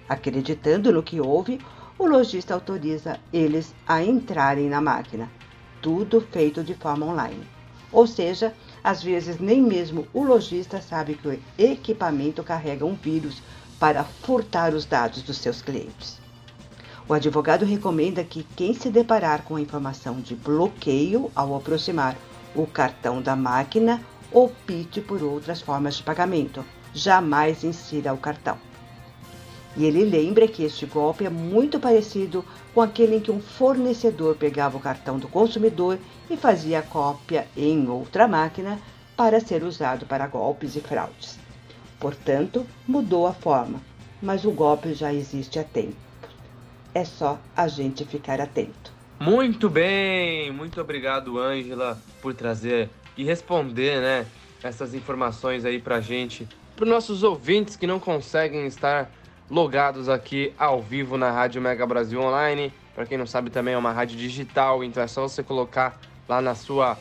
Acreditando 0.08 0.92
no 0.92 1.02
que 1.02 1.20
houve, 1.20 1.60
o 1.98 2.06
lojista 2.06 2.54
autoriza 2.54 3.20
eles 3.32 3.74
a 3.88 4.04
entrarem 4.04 4.70
na 4.70 4.82
máquina. 4.82 5.32
Tudo 5.82 6.22
feito 6.22 6.64
de 6.64 6.76
forma 6.76 7.06
online. 7.06 7.48
Ou 7.92 8.06
seja, 8.06 8.54
às 8.84 9.04
vezes 9.04 9.40
nem 9.40 9.62
mesmo 9.62 10.08
o 10.14 10.24
lojista 10.24 10.82
sabe 10.82 11.16
que 11.16 11.28
o 11.28 11.40
equipamento 11.58 12.44
carrega 12.44 12.86
um 12.86 12.96
vírus 12.96 13.42
para 13.82 14.04
furtar 14.04 14.76
os 14.76 14.86
dados 14.86 15.24
dos 15.24 15.40
seus 15.40 15.60
clientes. 15.60 16.20
O 17.10 17.16
advogado 17.16 17.66
recomenda 17.66 18.24
que 18.24 18.44
quem 18.56 18.76
se 18.76 18.92
deparar 18.92 19.42
com 19.42 19.56
a 19.56 19.62
informação 19.62 20.22
de 20.22 20.36
bloqueio 20.36 21.32
ao 21.36 21.56
aproximar 21.56 22.16
o 22.54 22.68
cartão 22.68 23.24
da 23.24 23.36
máquina 23.36 24.00
opte 24.32 25.02
por 25.02 25.24
outras 25.24 25.62
formas 25.62 25.96
de 25.96 26.04
pagamento. 26.04 26.64
Jamais 26.94 27.64
insira 27.64 28.14
o 28.14 28.18
cartão. 28.18 28.56
E 29.76 29.84
ele 29.84 30.06
lembra 30.06 30.48
que 30.48 30.64
este 30.64 30.86
golpe 30.86 31.26
é 31.26 31.30
muito 31.32 31.80
parecido 31.80 32.46
com 32.76 32.82
aquele 32.82 33.16
em 33.16 33.20
que 33.20 33.32
um 33.32 33.42
fornecedor 33.42 34.36
pegava 34.36 34.78
o 34.78 34.82
cartão 34.82 35.18
do 35.18 35.28
consumidor 35.28 35.98
e 36.30 36.38
fazia 36.38 36.84
cópia 36.84 37.48
em 37.58 37.90
outra 37.90 38.28
máquina 38.28 38.78
para 39.18 39.40
ser 39.40 39.64
usado 39.64 40.06
para 40.06 40.28
golpes 40.28 40.76
e 40.76 40.82
fraudes. 40.82 41.41
Portanto, 42.02 42.68
mudou 42.88 43.28
a 43.28 43.34
forma, 43.34 43.80
mas 44.20 44.44
o 44.44 44.52
golpe 44.52 44.96
já 44.96 45.14
existe 45.14 45.60
há 45.60 45.64
tempo. 45.64 45.96
É 46.96 47.06
só 47.06 47.38
a 47.56 47.68
gente 47.68 48.04
ficar 48.04 48.42
atento. 48.42 48.92
Muito 49.20 49.70
bem, 49.70 50.52
muito 50.52 50.82
obrigado, 50.82 51.40
Ângela, 51.40 52.02
por 52.20 52.34
trazer 52.34 52.90
e 53.16 53.24
responder, 53.24 54.02
né, 54.02 54.26
essas 54.64 54.96
informações 54.96 55.64
aí 55.64 55.80
pra 55.80 56.02
gente, 56.02 56.48
para 56.76 56.86
os 56.86 56.90
nossos 56.90 57.22
ouvintes 57.22 57.76
que 57.76 57.86
não 57.86 58.00
conseguem 58.00 58.66
estar 58.66 59.12
logados 59.48 60.10
aqui 60.10 60.56
ao 60.58 60.82
vivo 60.82 61.18
na 61.18 61.30
Rádio 61.30 61.62
Mega 61.62 61.86
Brasil 61.86 62.20
Online. 62.20 62.74
Para 62.96 63.06
quem 63.06 63.16
não 63.16 63.28
sabe, 63.28 63.52
também 63.52 63.76
é 63.76 63.78
uma 63.78 63.92
rádio 63.92 64.18
digital, 64.18 64.84
então 64.84 65.04
é 65.04 65.08
só 65.08 65.22
você 65.22 65.44
colocar 65.44 66.02
lá 66.28 66.42
na 66.42 66.56
sua 66.56 66.98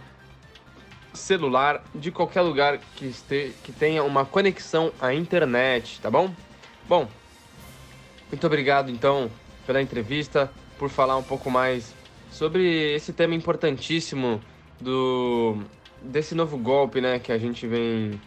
celular, 1.14 1.84
de 1.96 2.12
qualquer 2.12 2.42
lugar 2.42 2.78
que, 2.96 3.08
este, 3.08 3.54
que 3.64 3.72
tenha 3.72 4.04
uma 4.04 4.26
conexão 4.26 4.92
à 5.02 5.14
internet, 5.14 6.00
tá 6.00 6.10
bom? 6.12 6.32
Bom, 6.88 7.08
muito 8.30 8.46
obrigado 8.46 8.92
então 8.92 9.30
pela 9.66 9.82
entrevista, 9.82 10.52
por 10.78 10.90
falar 10.90 11.18
um 11.18 11.24
pouco 11.24 11.50
mais 11.50 11.94
sobre 12.32 12.94
esse 12.94 13.12
tema 13.12 13.34
importantíssimo 13.36 14.40
do 14.80 15.58
desse 16.02 16.34
novo 16.34 16.58
golpe, 16.58 17.02
né, 17.02 17.20
que 17.20 17.32
a 17.32 17.38
gente 17.38 17.68
vem 17.68 18.20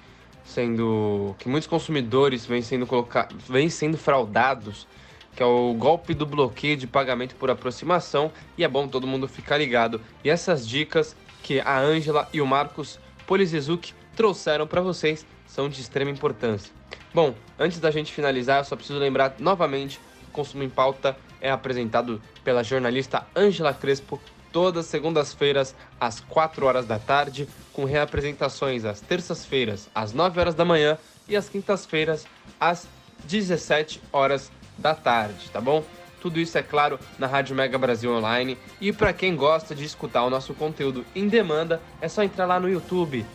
sendo 0.44 1.34
que 1.38 1.48
muitos 1.48 1.66
consumidores 1.66 2.44
vêm 2.44 2.62
sendo 2.62 2.86
colocados, 2.86 3.36
vêm 3.48 3.68
sendo 3.68 3.96
fraudados 3.96 4.86
que 5.34 5.42
é 5.42 5.46
o 5.46 5.72
golpe 5.74 6.14
do 6.14 6.26
bloqueio 6.26 6.76
de 6.76 6.86
pagamento 6.86 7.34
por 7.36 7.50
aproximação, 7.50 8.30
e 8.56 8.64
é 8.64 8.68
bom 8.68 8.86
todo 8.86 9.06
mundo 9.06 9.26
ficar 9.26 9.56
ligado. 9.56 10.00
E 10.22 10.30
essas 10.30 10.68
dicas 10.68 11.16
que 11.42 11.60
a 11.60 11.78
Ângela 11.78 12.28
e 12.32 12.40
o 12.40 12.46
Marcos 12.46 12.98
Polizezuki 13.26 13.94
trouxeram 14.14 14.66
para 14.66 14.80
vocês 14.80 15.26
são 15.46 15.68
de 15.68 15.80
extrema 15.80 16.10
importância. 16.10 16.72
Bom, 17.14 17.34
antes 17.58 17.78
da 17.78 17.90
gente 17.90 18.12
finalizar, 18.12 18.58
eu 18.60 18.64
só 18.64 18.76
preciso 18.76 18.98
lembrar 18.98 19.36
novamente 19.38 19.98
que 20.20 20.28
o 20.28 20.32
Consumo 20.32 20.62
em 20.62 20.68
Pauta 20.68 21.16
é 21.40 21.50
apresentado 21.50 22.20
pela 22.44 22.62
jornalista 22.62 23.26
Ângela 23.34 23.72
Crespo 23.72 24.20
todas 24.52 24.86
segundas-feiras 24.86 25.74
às 26.00 26.20
4 26.20 26.66
horas 26.66 26.86
da 26.86 26.98
tarde, 26.98 27.48
com 27.72 27.84
reapresentações 27.84 28.84
às 28.84 29.00
terças-feiras 29.00 29.88
às 29.94 30.12
9 30.12 30.38
horas 30.38 30.54
da 30.54 30.64
manhã 30.64 30.98
e 31.28 31.34
às 31.34 31.48
quintas-feiras 31.48 32.26
às 32.60 32.86
17 33.24 34.02
horas 34.12 34.52
da 34.78 34.94
tarde, 34.94 35.50
tá 35.50 35.60
bom? 35.60 35.82
Tudo 36.20 36.38
isso 36.38 36.56
é 36.56 36.62
claro 36.62 37.00
na 37.18 37.26
Rádio 37.26 37.56
Mega 37.56 37.76
Brasil 37.76 38.12
Online. 38.12 38.56
E 38.80 38.92
para 38.92 39.12
quem 39.12 39.34
gosta 39.34 39.74
de 39.74 39.84
escutar 39.84 40.22
o 40.24 40.30
nosso 40.30 40.54
conteúdo 40.54 41.04
em 41.16 41.26
demanda, 41.26 41.80
é 42.00 42.08
só 42.08 42.22
entrar 42.22 42.46
lá 42.46 42.60
no 42.60 42.68
YouTube, 42.68 43.26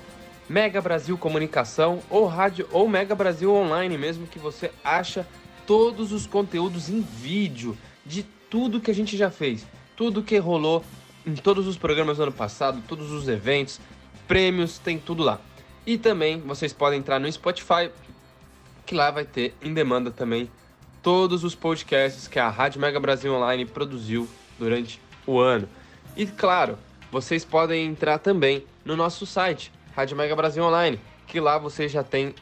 Mega 0.47 0.79
Brasil 0.79 1.17
Comunicação 1.17 1.99
ou 2.09 2.25
Rádio 2.25 2.67
ou 2.71 2.87
Mega 2.87 3.13
Brasil 3.13 3.53
Online 3.53 3.97
mesmo 3.97 4.25
que 4.25 4.39
você 4.39 4.71
acha 4.83 5.27
todos 5.65 6.13
os 6.13 6.25
conteúdos 6.25 6.87
em 6.89 7.01
vídeo 7.01 7.77
de 8.05 8.23
tudo 8.49 8.79
que 8.79 8.89
a 8.89 8.95
gente 8.95 9.17
já 9.17 9.29
fez, 9.29 9.67
tudo 9.97 10.23
que 10.23 10.37
rolou 10.37 10.81
em 11.27 11.35
todos 11.35 11.67
os 11.67 11.77
programas 11.77 12.17
do 12.17 12.23
ano 12.23 12.31
passado, 12.31 12.81
todos 12.87 13.11
os 13.11 13.27
eventos, 13.27 13.81
prêmios, 14.29 14.79
tem 14.79 14.97
tudo 14.97 15.23
lá. 15.23 15.41
E 15.85 15.97
também 15.97 16.39
vocês 16.39 16.71
podem 16.71 16.99
entrar 16.99 17.19
no 17.19 17.29
Spotify, 17.29 17.91
que 18.85 18.95
lá 18.95 19.11
vai 19.11 19.25
ter 19.25 19.53
em 19.61 19.73
demanda 19.73 20.09
também 20.09 20.49
todos 21.03 21.43
os 21.43 21.53
podcasts 21.53 22.29
que 22.29 22.39
a 22.39 22.49
Rádio 22.49 22.79
Mega 22.79 22.99
Brasil 22.99 23.33
Online 23.33 23.65
produziu 23.65 24.27
durante 24.57 25.01
o 25.25 25.37
ano. 25.37 25.67
E 26.15 26.25
claro, 26.25 26.77
vocês 27.11 27.43
podem 27.43 27.85
entrar 27.85 28.19
também 28.19 28.65
no 28.85 28.95
nosso 28.95 29.25
site, 29.25 29.71
Rádio 29.93 30.15
Mega 30.15 30.35
Brasil 30.35 30.63
Online, 30.63 30.97
que 31.27 31.41
lá 31.41 31.57
você 31.57 31.89
já 31.89 32.03
tem 32.03 32.33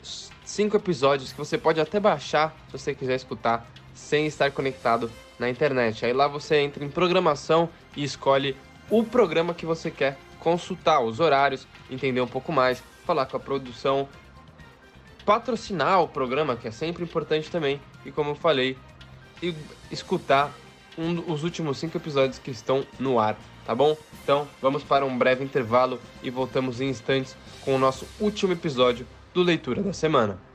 cinco 0.43 0.77
episódios 0.77 1.31
que 1.31 1.37
você 1.39 1.57
pode 1.57 1.81
até 1.81 1.99
baixar 1.99 2.55
se 2.67 2.77
você 2.77 2.93
quiser 2.93 3.15
escutar 3.15 3.67
sem 3.95 4.27
estar 4.27 4.51
conectado 4.51 5.11
na 5.39 5.49
internet. 5.49 6.05
Aí 6.05 6.13
lá 6.13 6.27
você 6.27 6.57
entra 6.57 6.85
em 6.85 6.89
programação 6.89 7.67
e 7.95 8.03
escolhe 8.03 8.55
o 8.89 9.03
programa 9.03 9.53
que 9.53 9.65
você 9.65 9.89
quer 9.89 10.17
consultar, 10.39 11.01
os 11.01 11.19
horários, 11.19 11.67
entender 11.89 12.21
um 12.21 12.27
pouco 12.27 12.51
mais, 12.51 12.83
falar 13.05 13.25
com 13.25 13.37
a 13.37 13.39
produção, 13.39 14.07
patrocinar 15.25 16.01
o 16.01 16.07
programa, 16.07 16.55
que 16.55 16.67
é 16.67 16.71
sempre 16.71 17.03
importante 17.03 17.49
também, 17.49 17.81
e 18.05 18.11
como 18.11 18.31
eu 18.31 18.35
falei, 18.35 18.77
escutar 19.91 20.53
um, 20.97 21.31
os 21.31 21.43
últimos 21.43 21.77
cinco 21.77 21.97
episódios 21.97 22.39
que 22.39 22.51
estão 22.51 22.85
no 22.99 23.19
ar, 23.19 23.37
tá 23.65 23.73
bom? 23.73 23.97
Então 24.23 24.47
vamos 24.61 24.83
para 24.83 25.05
um 25.05 25.17
breve 25.17 25.43
intervalo 25.43 25.99
e 26.21 26.29
voltamos 26.29 26.79
em 26.79 26.89
instantes 26.89 27.35
com 27.61 27.75
o 27.75 27.79
nosso 27.79 28.07
último 28.19 28.53
episódio 28.53 29.05
do 29.33 29.41
Leitura 29.41 29.81
da 29.81 29.93
Semana. 29.93 30.54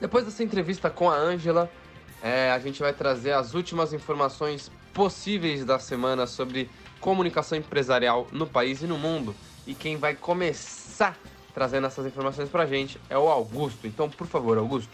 depois 0.00 0.24
dessa 0.24 0.42
entrevista 0.42 0.90
com 0.90 1.10
a 1.10 1.16
Ângela, 1.16 1.70
é, 2.22 2.50
a 2.50 2.58
gente 2.58 2.80
vai 2.80 2.92
trazer 2.92 3.32
as 3.32 3.54
últimas 3.54 3.92
informações 3.92 4.70
possíveis 4.92 5.64
da 5.64 5.78
semana 5.78 6.26
sobre 6.26 6.70
comunicação 7.00 7.56
empresarial 7.56 8.26
no 8.32 8.46
país 8.46 8.82
e 8.82 8.86
no 8.86 8.98
mundo. 8.98 9.34
E 9.66 9.74
quem 9.74 9.96
vai 9.96 10.14
começar 10.14 11.16
trazendo 11.54 11.86
essas 11.86 12.06
informações 12.06 12.48
para 12.48 12.64
a 12.64 12.66
gente 12.66 13.00
é 13.08 13.16
o 13.16 13.28
Augusto. 13.28 13.86
Então, 13.86 14.08
por 14.08 14.26
favor, 14.26 14.58
Augusto. 14.58 14.90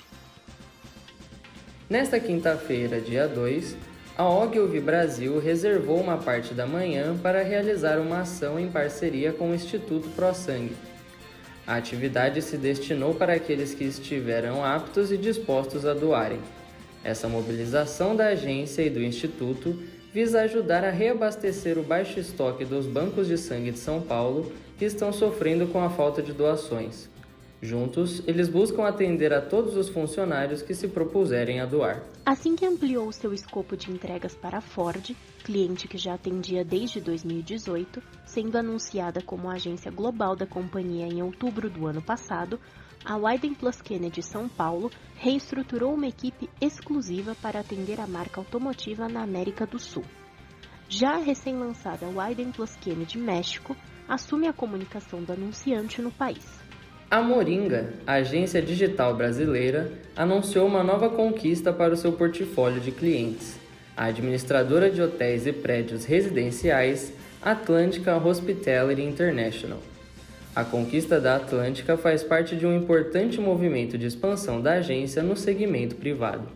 Nesta 1.89 2.19
quinta-feira, 2.19 2.99
dia 2.99 3.29
2, 3.29 3.77
a 4.17 4.27
Ogilvy 4.27 4.81
Brasil 4.81 5.39
reservou 5.39 6.01
uma 6.01 6.17
parte 6.17 6.55
da 6.55 6.67
manhã 6.67 7.15
para 7.23 7.43
realizar 7.43 7.99
uma 7.99 8.21
ação 8.21 8.59
em 8.59 8.71
parceria 8.71 9.35
com 9.35 9.51
o 9.51 9.55
Instituto 9.55 10.09
ProSangue. 10.17 10.75
A 11.67 11.77
atividade 11.77 12.41
se 12.41 12.57
destinou 12.57 13.15
para 13.15 13.35
aqueles 13.35 13.75
que 13.75 13.85
estiveram 13.85 14.65
aptos 14.65 15.13
e 15.13 15.19
dispostos 15.19 15.85
a 15.85 15.93
doarem. 15.93 16.41
Essa 17.05 17.29
mobilização 17.29 18.17
da 18.17 18.29
agência 18.29 18.81
e 18.81 18.89
do 18.89 19.03
Instituto 19.03 19.79
visa 20.11 20.41
ajudar 20.41 20.85
a 20.85 20.91
reabastecer 20.91 21.79
o 21.79 21.83
baixo 21.83 22.19
estoque 22.19 22.65
dos 22.65 22.87
bancos 22.87 23.27
de 23.27 23.37
sangue 23.37 23.73
de 23.73 23.79
São 23.79 24.01
Paulo 24.01 24.51
que 24.79 24.87
estão 24.87 25.13
sofrendo 25.13 25.67
com 25.67 25.85
a 25.85 25.91
falta 25.91 26.23
de 26.23 26.33
doações. 26.33 27.13
Juntos, 27.65 28.23
eles 28.27 28.47
buscam 28.47 28.85
atender 28.85 29.33
a 29.33 29.41
todos 29.41 29.75
os 29.75 29.89
funcionários 29.89 30.61
que 30.61 30.75
se 30.75 30.87
propuserem 30.87 31.61
a 31.61 31.65
doar. 31.65 32.03
Assim 32.23 32.55
que 32.55 32.67
ampliou 32.67 33.11
seu 33.11 33.33
escopo 33.33 33.75
de 33.75 33.91
entregas 33.91 34.35
para 34.35 34.59
a 34.59 34.61
Ford, 34.61 35.17
cliente 35.43 35.89
que 35.89 35.97
já 35.97 36.13
atendia 36.13 36.63
desde 36.63 37.01
2018, 37.01 38.03
sendo 38.27 38.59
anunciada 38.59 39.23
como 39.23 39.49
agência 39.49 39.91
global 39.91 40.37
da 40.37 40.47
companhia 40.47 41.07
em 41.07 41.23
outubro 41.23 41.71
do 41.71 41.87
ano 41.87 42.03
passado, 42.03 42.61
a 43.03 43.17
Wyden 43.17 43.55
Plus 43.55 43.81
Kennedy 43.81 44.23
São 44.23 44.47
Paulo 44.47 44.91
reestruturou 45.17 45.95
uma 45.95 46.07
equipe 46.07 46.51
exclusiva 46.61 47.35
para 47.41 47.61
atender 47.61 47.99
a 47.99 48.07
marca 48.07 48.43
automotiva 48.43 49.09
na 49.09 49.23
América 49.23 49.67
do 49.67 49.79
Sul. 49.79 50.05
Já 50.87 51.15
a 51.15 51.23
recém-lançada 51.23 52.09
Wyden 52.09 52.53
Plus 52.53 52.77
Kennedy 52.77 53.17
México 53.17 53.75
assume 54.07 54.49
a 54.49 54.53
comunicação 54.53 55.23
do 55.23 55.33
anunciante 55.33 56.03
no 56.03 56.11
país. 56.11 56.64
A 57.11 57.21
Moringa, 57.21 57.93
agência 58.07 58.61
digital 58.61 59.15
brasileira, 59.15 59.93
anunciou 60.17 60.67
uma 60.67 60.83
nova 60.83 61.09
conquista 61.09 61.73
para 61.73 61.95
o 61.95 61.97
seu 61.97 62.13
portfólio 62.13 62.81
de 62.81 62.91
clientes. 62.91 63.59
A 63.97 64.07
administradora 64.07 64.91
de 64.91 65.01
hotéis 65.01 65.47
e 65.47 65.53
prédios 65.53 66.05
residenciais 66.05 67.13
Atlântica 67.41 68.17
Hospitality 68.17 69.03
International. 69.03 69.79
A 70.57 70.65
conquista 70.65 71.21
da 71.21 71.37
Atlântica 71.37 71.97
faz 71.97 72.23
parte 72.25 72.57
de 72.57 72.67
um 72.67 72.75
importante 72.77 73.41
movimento 73.41 73.99
de 73.99 74.07
expansão 74.07 74.61
da 74.61 74.75
agência 74.75 75.23
no 75.23 75.37
segmento 75.37 75.95
privado. 75.97 76.49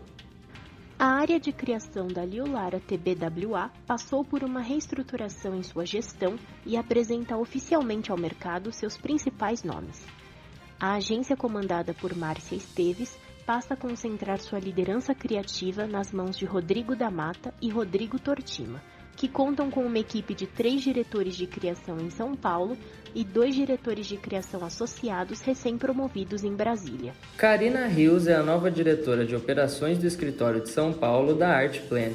A 0.97 1.05
área 1.05 1.39
de 1.39 1.53
criação 1.53 2.07
da 2.07 2.25
Liolara 2.25 2.81
TBWA 2.81 3.71
passou 3.87 4.25
por 4.25 4.43
uma 4.43 4.59
reestruturação 4.59 5.55
em 5.55 5.63
sua 5.63 5.85
gestão 5.85 6.37
e 6.65 6.75
apresenta 6.75 7.37
oficialmente 7.37 8.11
ao 8.11 8.17
mercado 8.17 8.73
seus 8.73 8.97
principais 8.97 9.63
nomes. 9.63 10.05
A 10.81 10.93
agência 10.93 11.35
comandada 11.35 11.93
por 11.93 12.15
Márcia 12.15 12.55
Esteves 12.55 13.19
passa 13.45 13.73
a 13.73 13.77
concentrar 13.77 14.39
sua 14.39 14.59
liderança 14.59 15.13
criativa 15.13 15.85
nas 15.85 16.13
mãos 16.13 16.37
de 16.37 16.45
Rodrigo 16.45 16.95
da 16.95 17.11
Mata 17.11 17.53
e 17.61 17.69
Rodrigo 17.69 18.17
Tortima, 18.17 18.81
que 19.17 19.27
contam 19.27 19.69
com 19.69 19.81
uma 19.81 19.99
equipe 19.99 20.33
de 20.33 20.47
três 20.47 20.81
diretores 20.81 21.35
de 21.35 21.45
criação 21.45 21.97
em 21.99 22.09
São 22.09 22.33
Paulo 22.33 22.77
e 23.13 23.25
dois 23.25 23.55
diretores 23.55 24.07
de 24.07 24.15
criação 24.15 24.63
associados 24.63 25.41
recém-promovidos 25.41 26.45
em 26.45 26.55
Brasília. 26.55 27.13
Karina 27.35 27.85
Rios 27.85 28.25
é 28.27 28.35
a 28.35 28.43
nova 28.43 28.71
diretora 28.71 29.25
de 29.25 29.35
operações 29.35 29.97
do 29.97 30.07
escritório 30.07 30.61
de 30.61 30.69
São 30.69 30.93
Paulo 30.93 31.35
da 31.35 31.49
Artplan. 31.49 32.13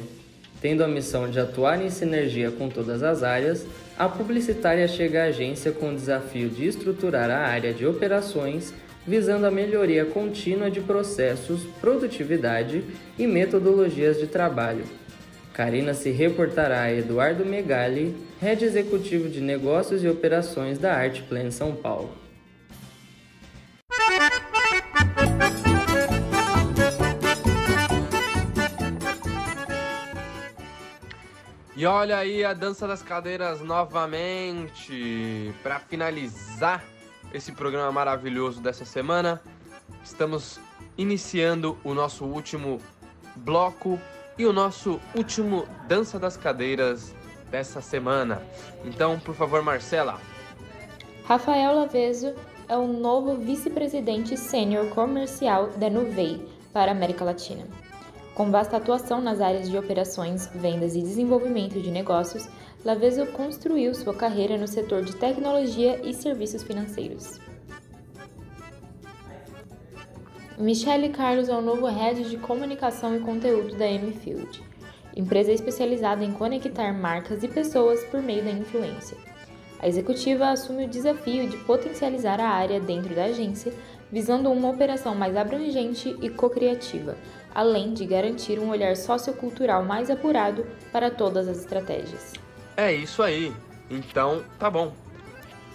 Tendo 0.62 0.83
a 0.83 0.88
missão 0.88 1.29
de 1.29 1.38
atuar 1.38 1.83
em 1.83 1.90
sinergia 1.90 2.50
com 2.50 2.70
todas 2.70 3.03
as 3.03 3.22
áreas, 3.22 3.66
a 3.98 4.09
publicitária 4.09 4.88
chega 4.88 5.22
à 5.22 5.26
agência 5.26 5.70
com 5.70 5.90
o 5.90 5.94
desafio 5.94 6.48
de 6.48 6.66
estruturar 6.66 7.30
a 7.30 7.46
área 7.46 7.72
de 7.72 7.87
operações 7.87 8.74
visando 9.07 9.46
a 9.46 9.50
melhoria 9.50 10.04
contínua 10.04 10.70
de 10.70 10.80
processos, 10.80 11.62
produtividade 11.80 12.83
e 13.18 13.26
metodologias 13.26 14.18
de 14.18 14.26
trabalho. 14.26 14.85
Karina 15.52 15.94
se 15.94 16.11
reportará 16.11 16.83
a 16.83 16.92
Eduardo 16.92 17.44
Megali, 17.44 18.16
head 18.40 18.64
executivo 18.64 19.28
de 19.28 19.40
negócios 19.40 20.02
e 20.02 20.09
operações 20.09 20.78
da 20.78 20.94
Artplan 20.94 21.50
São 21.50 21.76
Paulo. 21.76 22.23
E 31.76 31.87
olha 31.87 32.18
aí 32.18 32.44
a 32.44 32.54
dança 32.54 32.87
das 32.87 33.02
cadeiras 33.02 33.60
novamente. 33.60 35.52
Para 35.60 35.80
finalizar 35.80 36.84
esse 37.32 37.50
programa 37.50 37.90
maravilhoso 37.90 38.60
dessa 38.60 38.84
semana, 38.84 39.42
estamos 40.04 40.60
iniciando 40.96 41.76
o 41.82 41.92
nosso 41.92 42.24
último 42.24 42.80
bloco 43.34 43.98
e 44.38 44.46
o 44.46 44.52
nosso 44.52 45.00
último 45.16 45.66
dança 45.88 46.16
das 46.16 46.37
cadeiras 46.37 47.12
dessa 47.50 47.80
semana. 47.80 48.40
Então, 48.84 49.18
por 49.18 49.34
favor, 49.34 49.60
Marcela. 49.60 50.20
Rafael 51.24 51.74
Laveso 51.74 52.34
é 52.68 52.76
o 52.76 52.87
novo 52.87 53.37
vice-presidente 53.37 54.37
sênior 54.37 54.90
comercial 54.90 55.70
da 55.70 55.90
Nuvei 55.90 56.48
para 56.72 56.92
a 56.92 56.94
América 56.94 57.24
Latina. 57.24 57.66
Com 58.35 58.51
vasta 58.51 58.77
atuação 58.77 59.20
nas 59.20 59.40
áreas 59.40 59.70
de 59.70 59.79
operações, 59.79 60.49
vendas 60.53 60.97
e 60.97 61.01
desenvolvimento 61.01 61.81
de 61.81 61.90
negócios, 61.90 62.49
Laveso 62.85 63.27
construiu 63.27 63.94
sua 63.94 64.12
carreira 64.12 64.59
no 64.59 64.66
setor 64.66 65.05
de 65.05 65.14
tecnologia 65.14 66.01
e 66.03 66.12
serviços 66.12 66.64
financeiros. 66.64 67.40
Michele 70.59 71.11
Carlos 71.11 71.49
é 71.49 71.57
o 71.57 71.61
novo 71.61 71.87
head 71.87 72.29
de 72.29 72.37
comunicação 72.37 73.16
e 73.16 73.20
conteúdo 73.20 73.77
da 73.77 73.87
M-Field, 73.87 74.62
empresa 75.16 75.53
especializada 75.53 76.25
em 76.25 76.33
conectar 76.33 76.92
marcas 76.92 77.44
e 77.44 77.49
pessoas 77.49 78.03
por 78.05 78.20
meio 78.20 78.44
da 78.44 78.51
influência. 78.51 79.16
A 79.79 79.87
executiva 79.87 80.49
assume 80.49 80.87
o 80.87 80.88
desafio 80.88 81.49
de 81.49 81.57
potencializar 81.59 82.40
a 82.40 82.49
área 82.49 82.81
dentro 82.81 83.14
da 83.14 83.25
agência, 83.25 83.73
visando 84.11 84.51
uma 84.51 84.70
operação 84.70 85.14
mais 85.14 85.37
abrangente 85.37 86.16
e 86.23 86.31
co-criativa, 86.31 87.16
além 87.54 87.94
de 87.94 88.04
garantir 88.04 88.58
um 88.58 88.70
olhar 88.70 88.96
sociocultural 88.96 89.84
mais 89.84 90.10
apurado 90.10 90.66
para 90.90 91.10
todas 91.10 91.46
as 91.46 91.58
estratégias. 91.58 92.32
É 92.76 92.92
isso 92.92 93.22
aí. 93.22 93.52
Então, 93.88 94.42
tá 94.58 94.68
bom. 94.68 94.92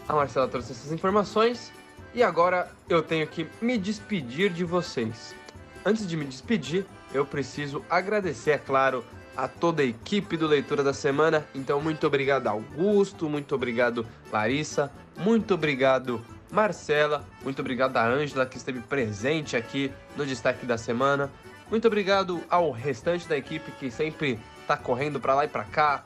A 0.08 0.14
Marcela 0.14 0.48
trouxe 0.48 0.72
essas 0.72 0.92
informações 0.92 1.72
e 2.14 2.24
agora 2.24 2.72
eu 2.90 3.02
tenho 3.02 3.28
que 3.28 3.48
me 3.62 3.78
despedir 3.78 4.52
de 4.52 4.64
vocês. 4.64 5.36
Antes 5.86 6.08
de 6.08 6.18
me 6.18 6.26
despedir, 6.26 6.86
eu 7.14 7.26
preciso 7.26 7.84
agradecer, 7.90 8.52
é 8.52 8.58
claro, 8.58 9.06
a 9.38 9.48
toda 9.48 9.82
a 9.82 9.86
equipe 9.86 10.36
do 10.36 10.48
Leitura 10.48 10.84
da 10.84 10.94
Semana. 10.94 11.48
Então, 11.56 11.80
muito 11.80 12.06
obrigado, 12.06 12.48
Augusto, 12.48 13.30
muito 13.30 13.56
obrigado, 13.56 14.06
Larissa, 14.32 14.92
muito 15.18 15.54
obrigado, 15.54 16.22
Marcela, 16.52 17.26
muito 17.44 17.60
obrigado 17.60 17.96
a 17.98 18.06
Ângela 18.06 18.46
que 18.46 18.58
esteve 18.58 18.82
presente 18.82 19.56
aqui 19.56 19.92
no 20.18 20.26
destaque 20.26 20.66
da 20.66 20.78
semana. 20.78 21.32
Muito 21.70 21.88
obrigado 21.88 22.42
ao 22.50 22.72
restante 22.72 23.28
da 23.28 23.38
equipe 23.38 23.72
que 23.74 23.92
sempre 23.92 24.40
está 24.62 24.76
correndo 24.76 25.20
para 25.20 25.36
lá 25.36 25.46
e 25.46 25.48
para 25.48 25.64
cá, 25.64 26.06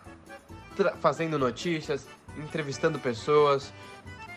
fazendo 0.99 1.39
notícias, 1.39 2.07
entrevistando 2.37 2.99
pessoas, 2.99 3.71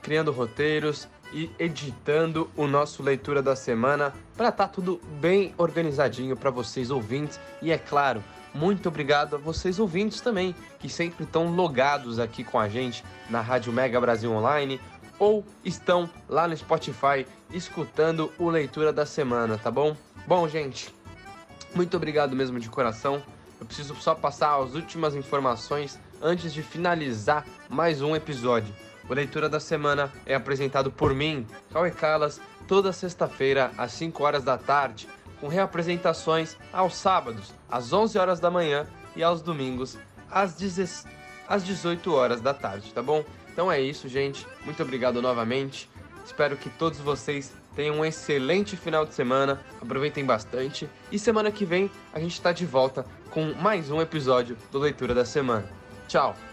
criando 0.03 0.31
roteiros 0.31 1.09
e 1.33 1.51
editando 1.59 2.49
o 2.57 2.67
nosso 2.67 3.03
leitura 3.03 3.43
da 3.43 3.57
semana 3.57 4.13
para 4.37 4.51
estar 4.51 4.69
tá 4.69 4.73
tudo 4.73 5.01
bem 5.21 5.53
organizadinho 5.59 6.37
para 6.37 6.51
vocês 6.51 6.91
ouvintes 6.91 7.41
e 7.61 7.73
é 7.73 7.79
claro, 7.79 8.23
muito 8.55 8.89
obrigado 8.89 9.35
a 9.35 9.39
vocês 9.39 9.79
ouvintes 9.79 10.21
também 10.21 10.55
que 10.79 10.89
sempre 10.89 11.25
estão 11.25 11.55
logados 11.55 12.21
aqui 12.21 12.45
com 12.45 12.59
a 12.59 12.69
gente 12.69 13.05
na 13.29 13.41
Rádio 13.41 13.73
Mega 13.73 14.01
Brasil 14.01 14.33
Online 14.33 14.81
ou 15.19 15.45
estão 15.65 16.09
lá 16.29 16.47
no 16.47 16.57
Spotify 16.57 17.27
escutando 17.53 18.33
o 18.39 18.49
leitura 18.49 18.93
da 18.93 19.05
semana, 19.05 19.59
tá 19.59 19.71
bom? 19.71 19.97
Bom, 20.27 20.49
gente, 20.49 20.95
muito 21.77 21.95
obrigado 21.95 22.35
mesmo 22.35 22.59
de 22.59 22.71
coração. 22.71 23.23
Eu 23.61 23.67
preciso 23.67 23.95
só 23.97 24.15
passar 24.15 24.59
as 24.59 24.75
últimas 24.75 25.15
informações 25.15 26.01
antes 26.23 26.53
de 26.53 26.63
finalizar 26.63 27.47
mais 27.69 28.01
um 28.01 28.17
episódio. 28.17 28.75
O 29.07 29.13
Leitura 29.13 29.47
da 29.47 29.61
Semana 29.61 30.11
é 30.25 30.35
apresentado 30.35 30.91
por 30.91 31.15
mim, 31.15 31.47
Cauê 31.71 31.91
Calas, 31.91 32.41
toda 32.67 32.95
sexta-feira 32.95 33.71
às 33.77 33.93
5 33.93 34.25
horas 34.25 34.43
da 34.43 34.57
tarde, 34.57 35.07
com 35.39 35.49
reapresentações 35.49 36.57
aos 36.73 36.97
sábados, 36.97 37.53
às 37.69 37.93
11 37.93 38.19
horas 38.19 38.41
da 38.41 38.51
manhã 38.51 38.87
e 39.15 39.23
aos 39.23 39.43
domingos, 39.43 39.99
às, 40.31 40.57
18 40.57 42.13
horas 42.13 42.41
da 42.41 42.55
tarde, 42.55 42.91
tá 42.93 43.03
bom? 43.03 43.23
Então 43.53 43.71
é 43.71 43.79
isso, 43.79 44.09
gente. 44.09 44.47
Muito 44.65 44.83
obrigado 44.83 45.21
novamente. 45.21 45.91
Espero 46.25 46.57
que 46.57 46.71
todos 46.71 46.99
vocês 46.99 47.53
tenham 47.77 47.99
um 47.99 48.05
excelente 48.05 48.77
final 48.77 49.05
de 49.05 49.15
semana. 49.15 49.61
Aproveitem 49.81 50.25
bastante. 50.25 50.89
E 51.13 51.19
semana 51.19 51.53
que 51.53 51.65
vem 51.65 51.91
a 52.13 52.19
gente 52.19 52.33
está 52.33 52.51
de 52.51 52.67
volta 52.67 53.05
com 53.31 53.53
mais 53.61 53.91
um 53.91 54.01
episódio 54.01 54.57
do 54.73 54.79
Leitura 54.79 55.15
da 55.15 55.25
Semana. 55.25 55.69
Tchau! 56.09 56.46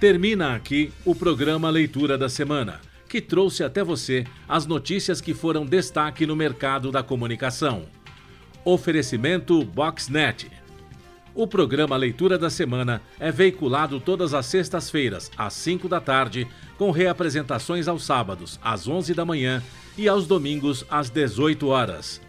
Termina 0.00 0.54
aqui 0.54 0.92
o 1.04 1.12
programa 1.12 1.68
Leitura 1.68 2.16
da 2.16 2.28
Semana, 2.28 2.80
que 3.08 3.20
trouxe 3.20 3.64
até 3.64 3.82
você 3.82 4.24
as 4.48 4.64
notícias 4.64 5.20
que 5.20 5.34
foram 5.34 5.66
destaque 5.66 6.24
no 6.24 6.36
mercado 6.36 6.92
da 6.92 7.02
comunicação. 7.02 7.82
Oferecimento 8.64 9.64
Boxnet. 9.64 10.52
O 11.34 11.48
programa 11.48 11.96
Leitura 11.96 12.38
da 12.38 12.48
Semana 12.48 13.02
é 13.18 13.32
veiculado 13.32 13.98
todas 13.98 14.34
as 14.34 14.46
sextas-feiras, 14.46 15.32
às 15.36 15.54
5 15.54 15.88
da 15.88 16.00
tarde, 16.00 16.46
com 16.76 16.92
reapresentações 16.92 17.88
aos 17.88 18.04
sábados, 18.04 18.60
às 18.62 18.86
11 18.86 19.14
da 19.14 19.24
manhã 19.24 19.60
e 19.96 20.08
aos 20.08 20.28
domingos, 20.28 20.86
às 20.88 21.10
18 21.10 21.66
horas. 21.66 22.20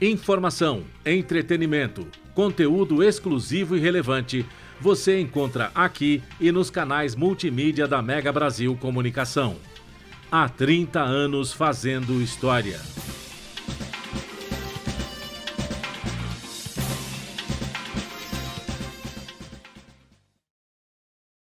Informação, 0.00 0.84
entretenimento, 1.04 2.06
conteúdo 2.34 3.02
exclusivo 3.02 3.76
e 3.76 3.80
relevante 3.80 4.46
você 4.80 5.20
encontra 5.20 5.70
aqui 5.74 6.22
e 6.40 6.52
nos 6.52 6.70
canais 6.70 7.14
multimídia 7.14 7.86
da 7.88 8.02
Mega 8.02 8.32
Brasil 8.32 8.76
Comunicação. 8.76 9.56
Há 10.30 10.48
30 10.48 11.00
anos 11.00 11.52
fazendo 11.52 12.20
história. 12.20 12.80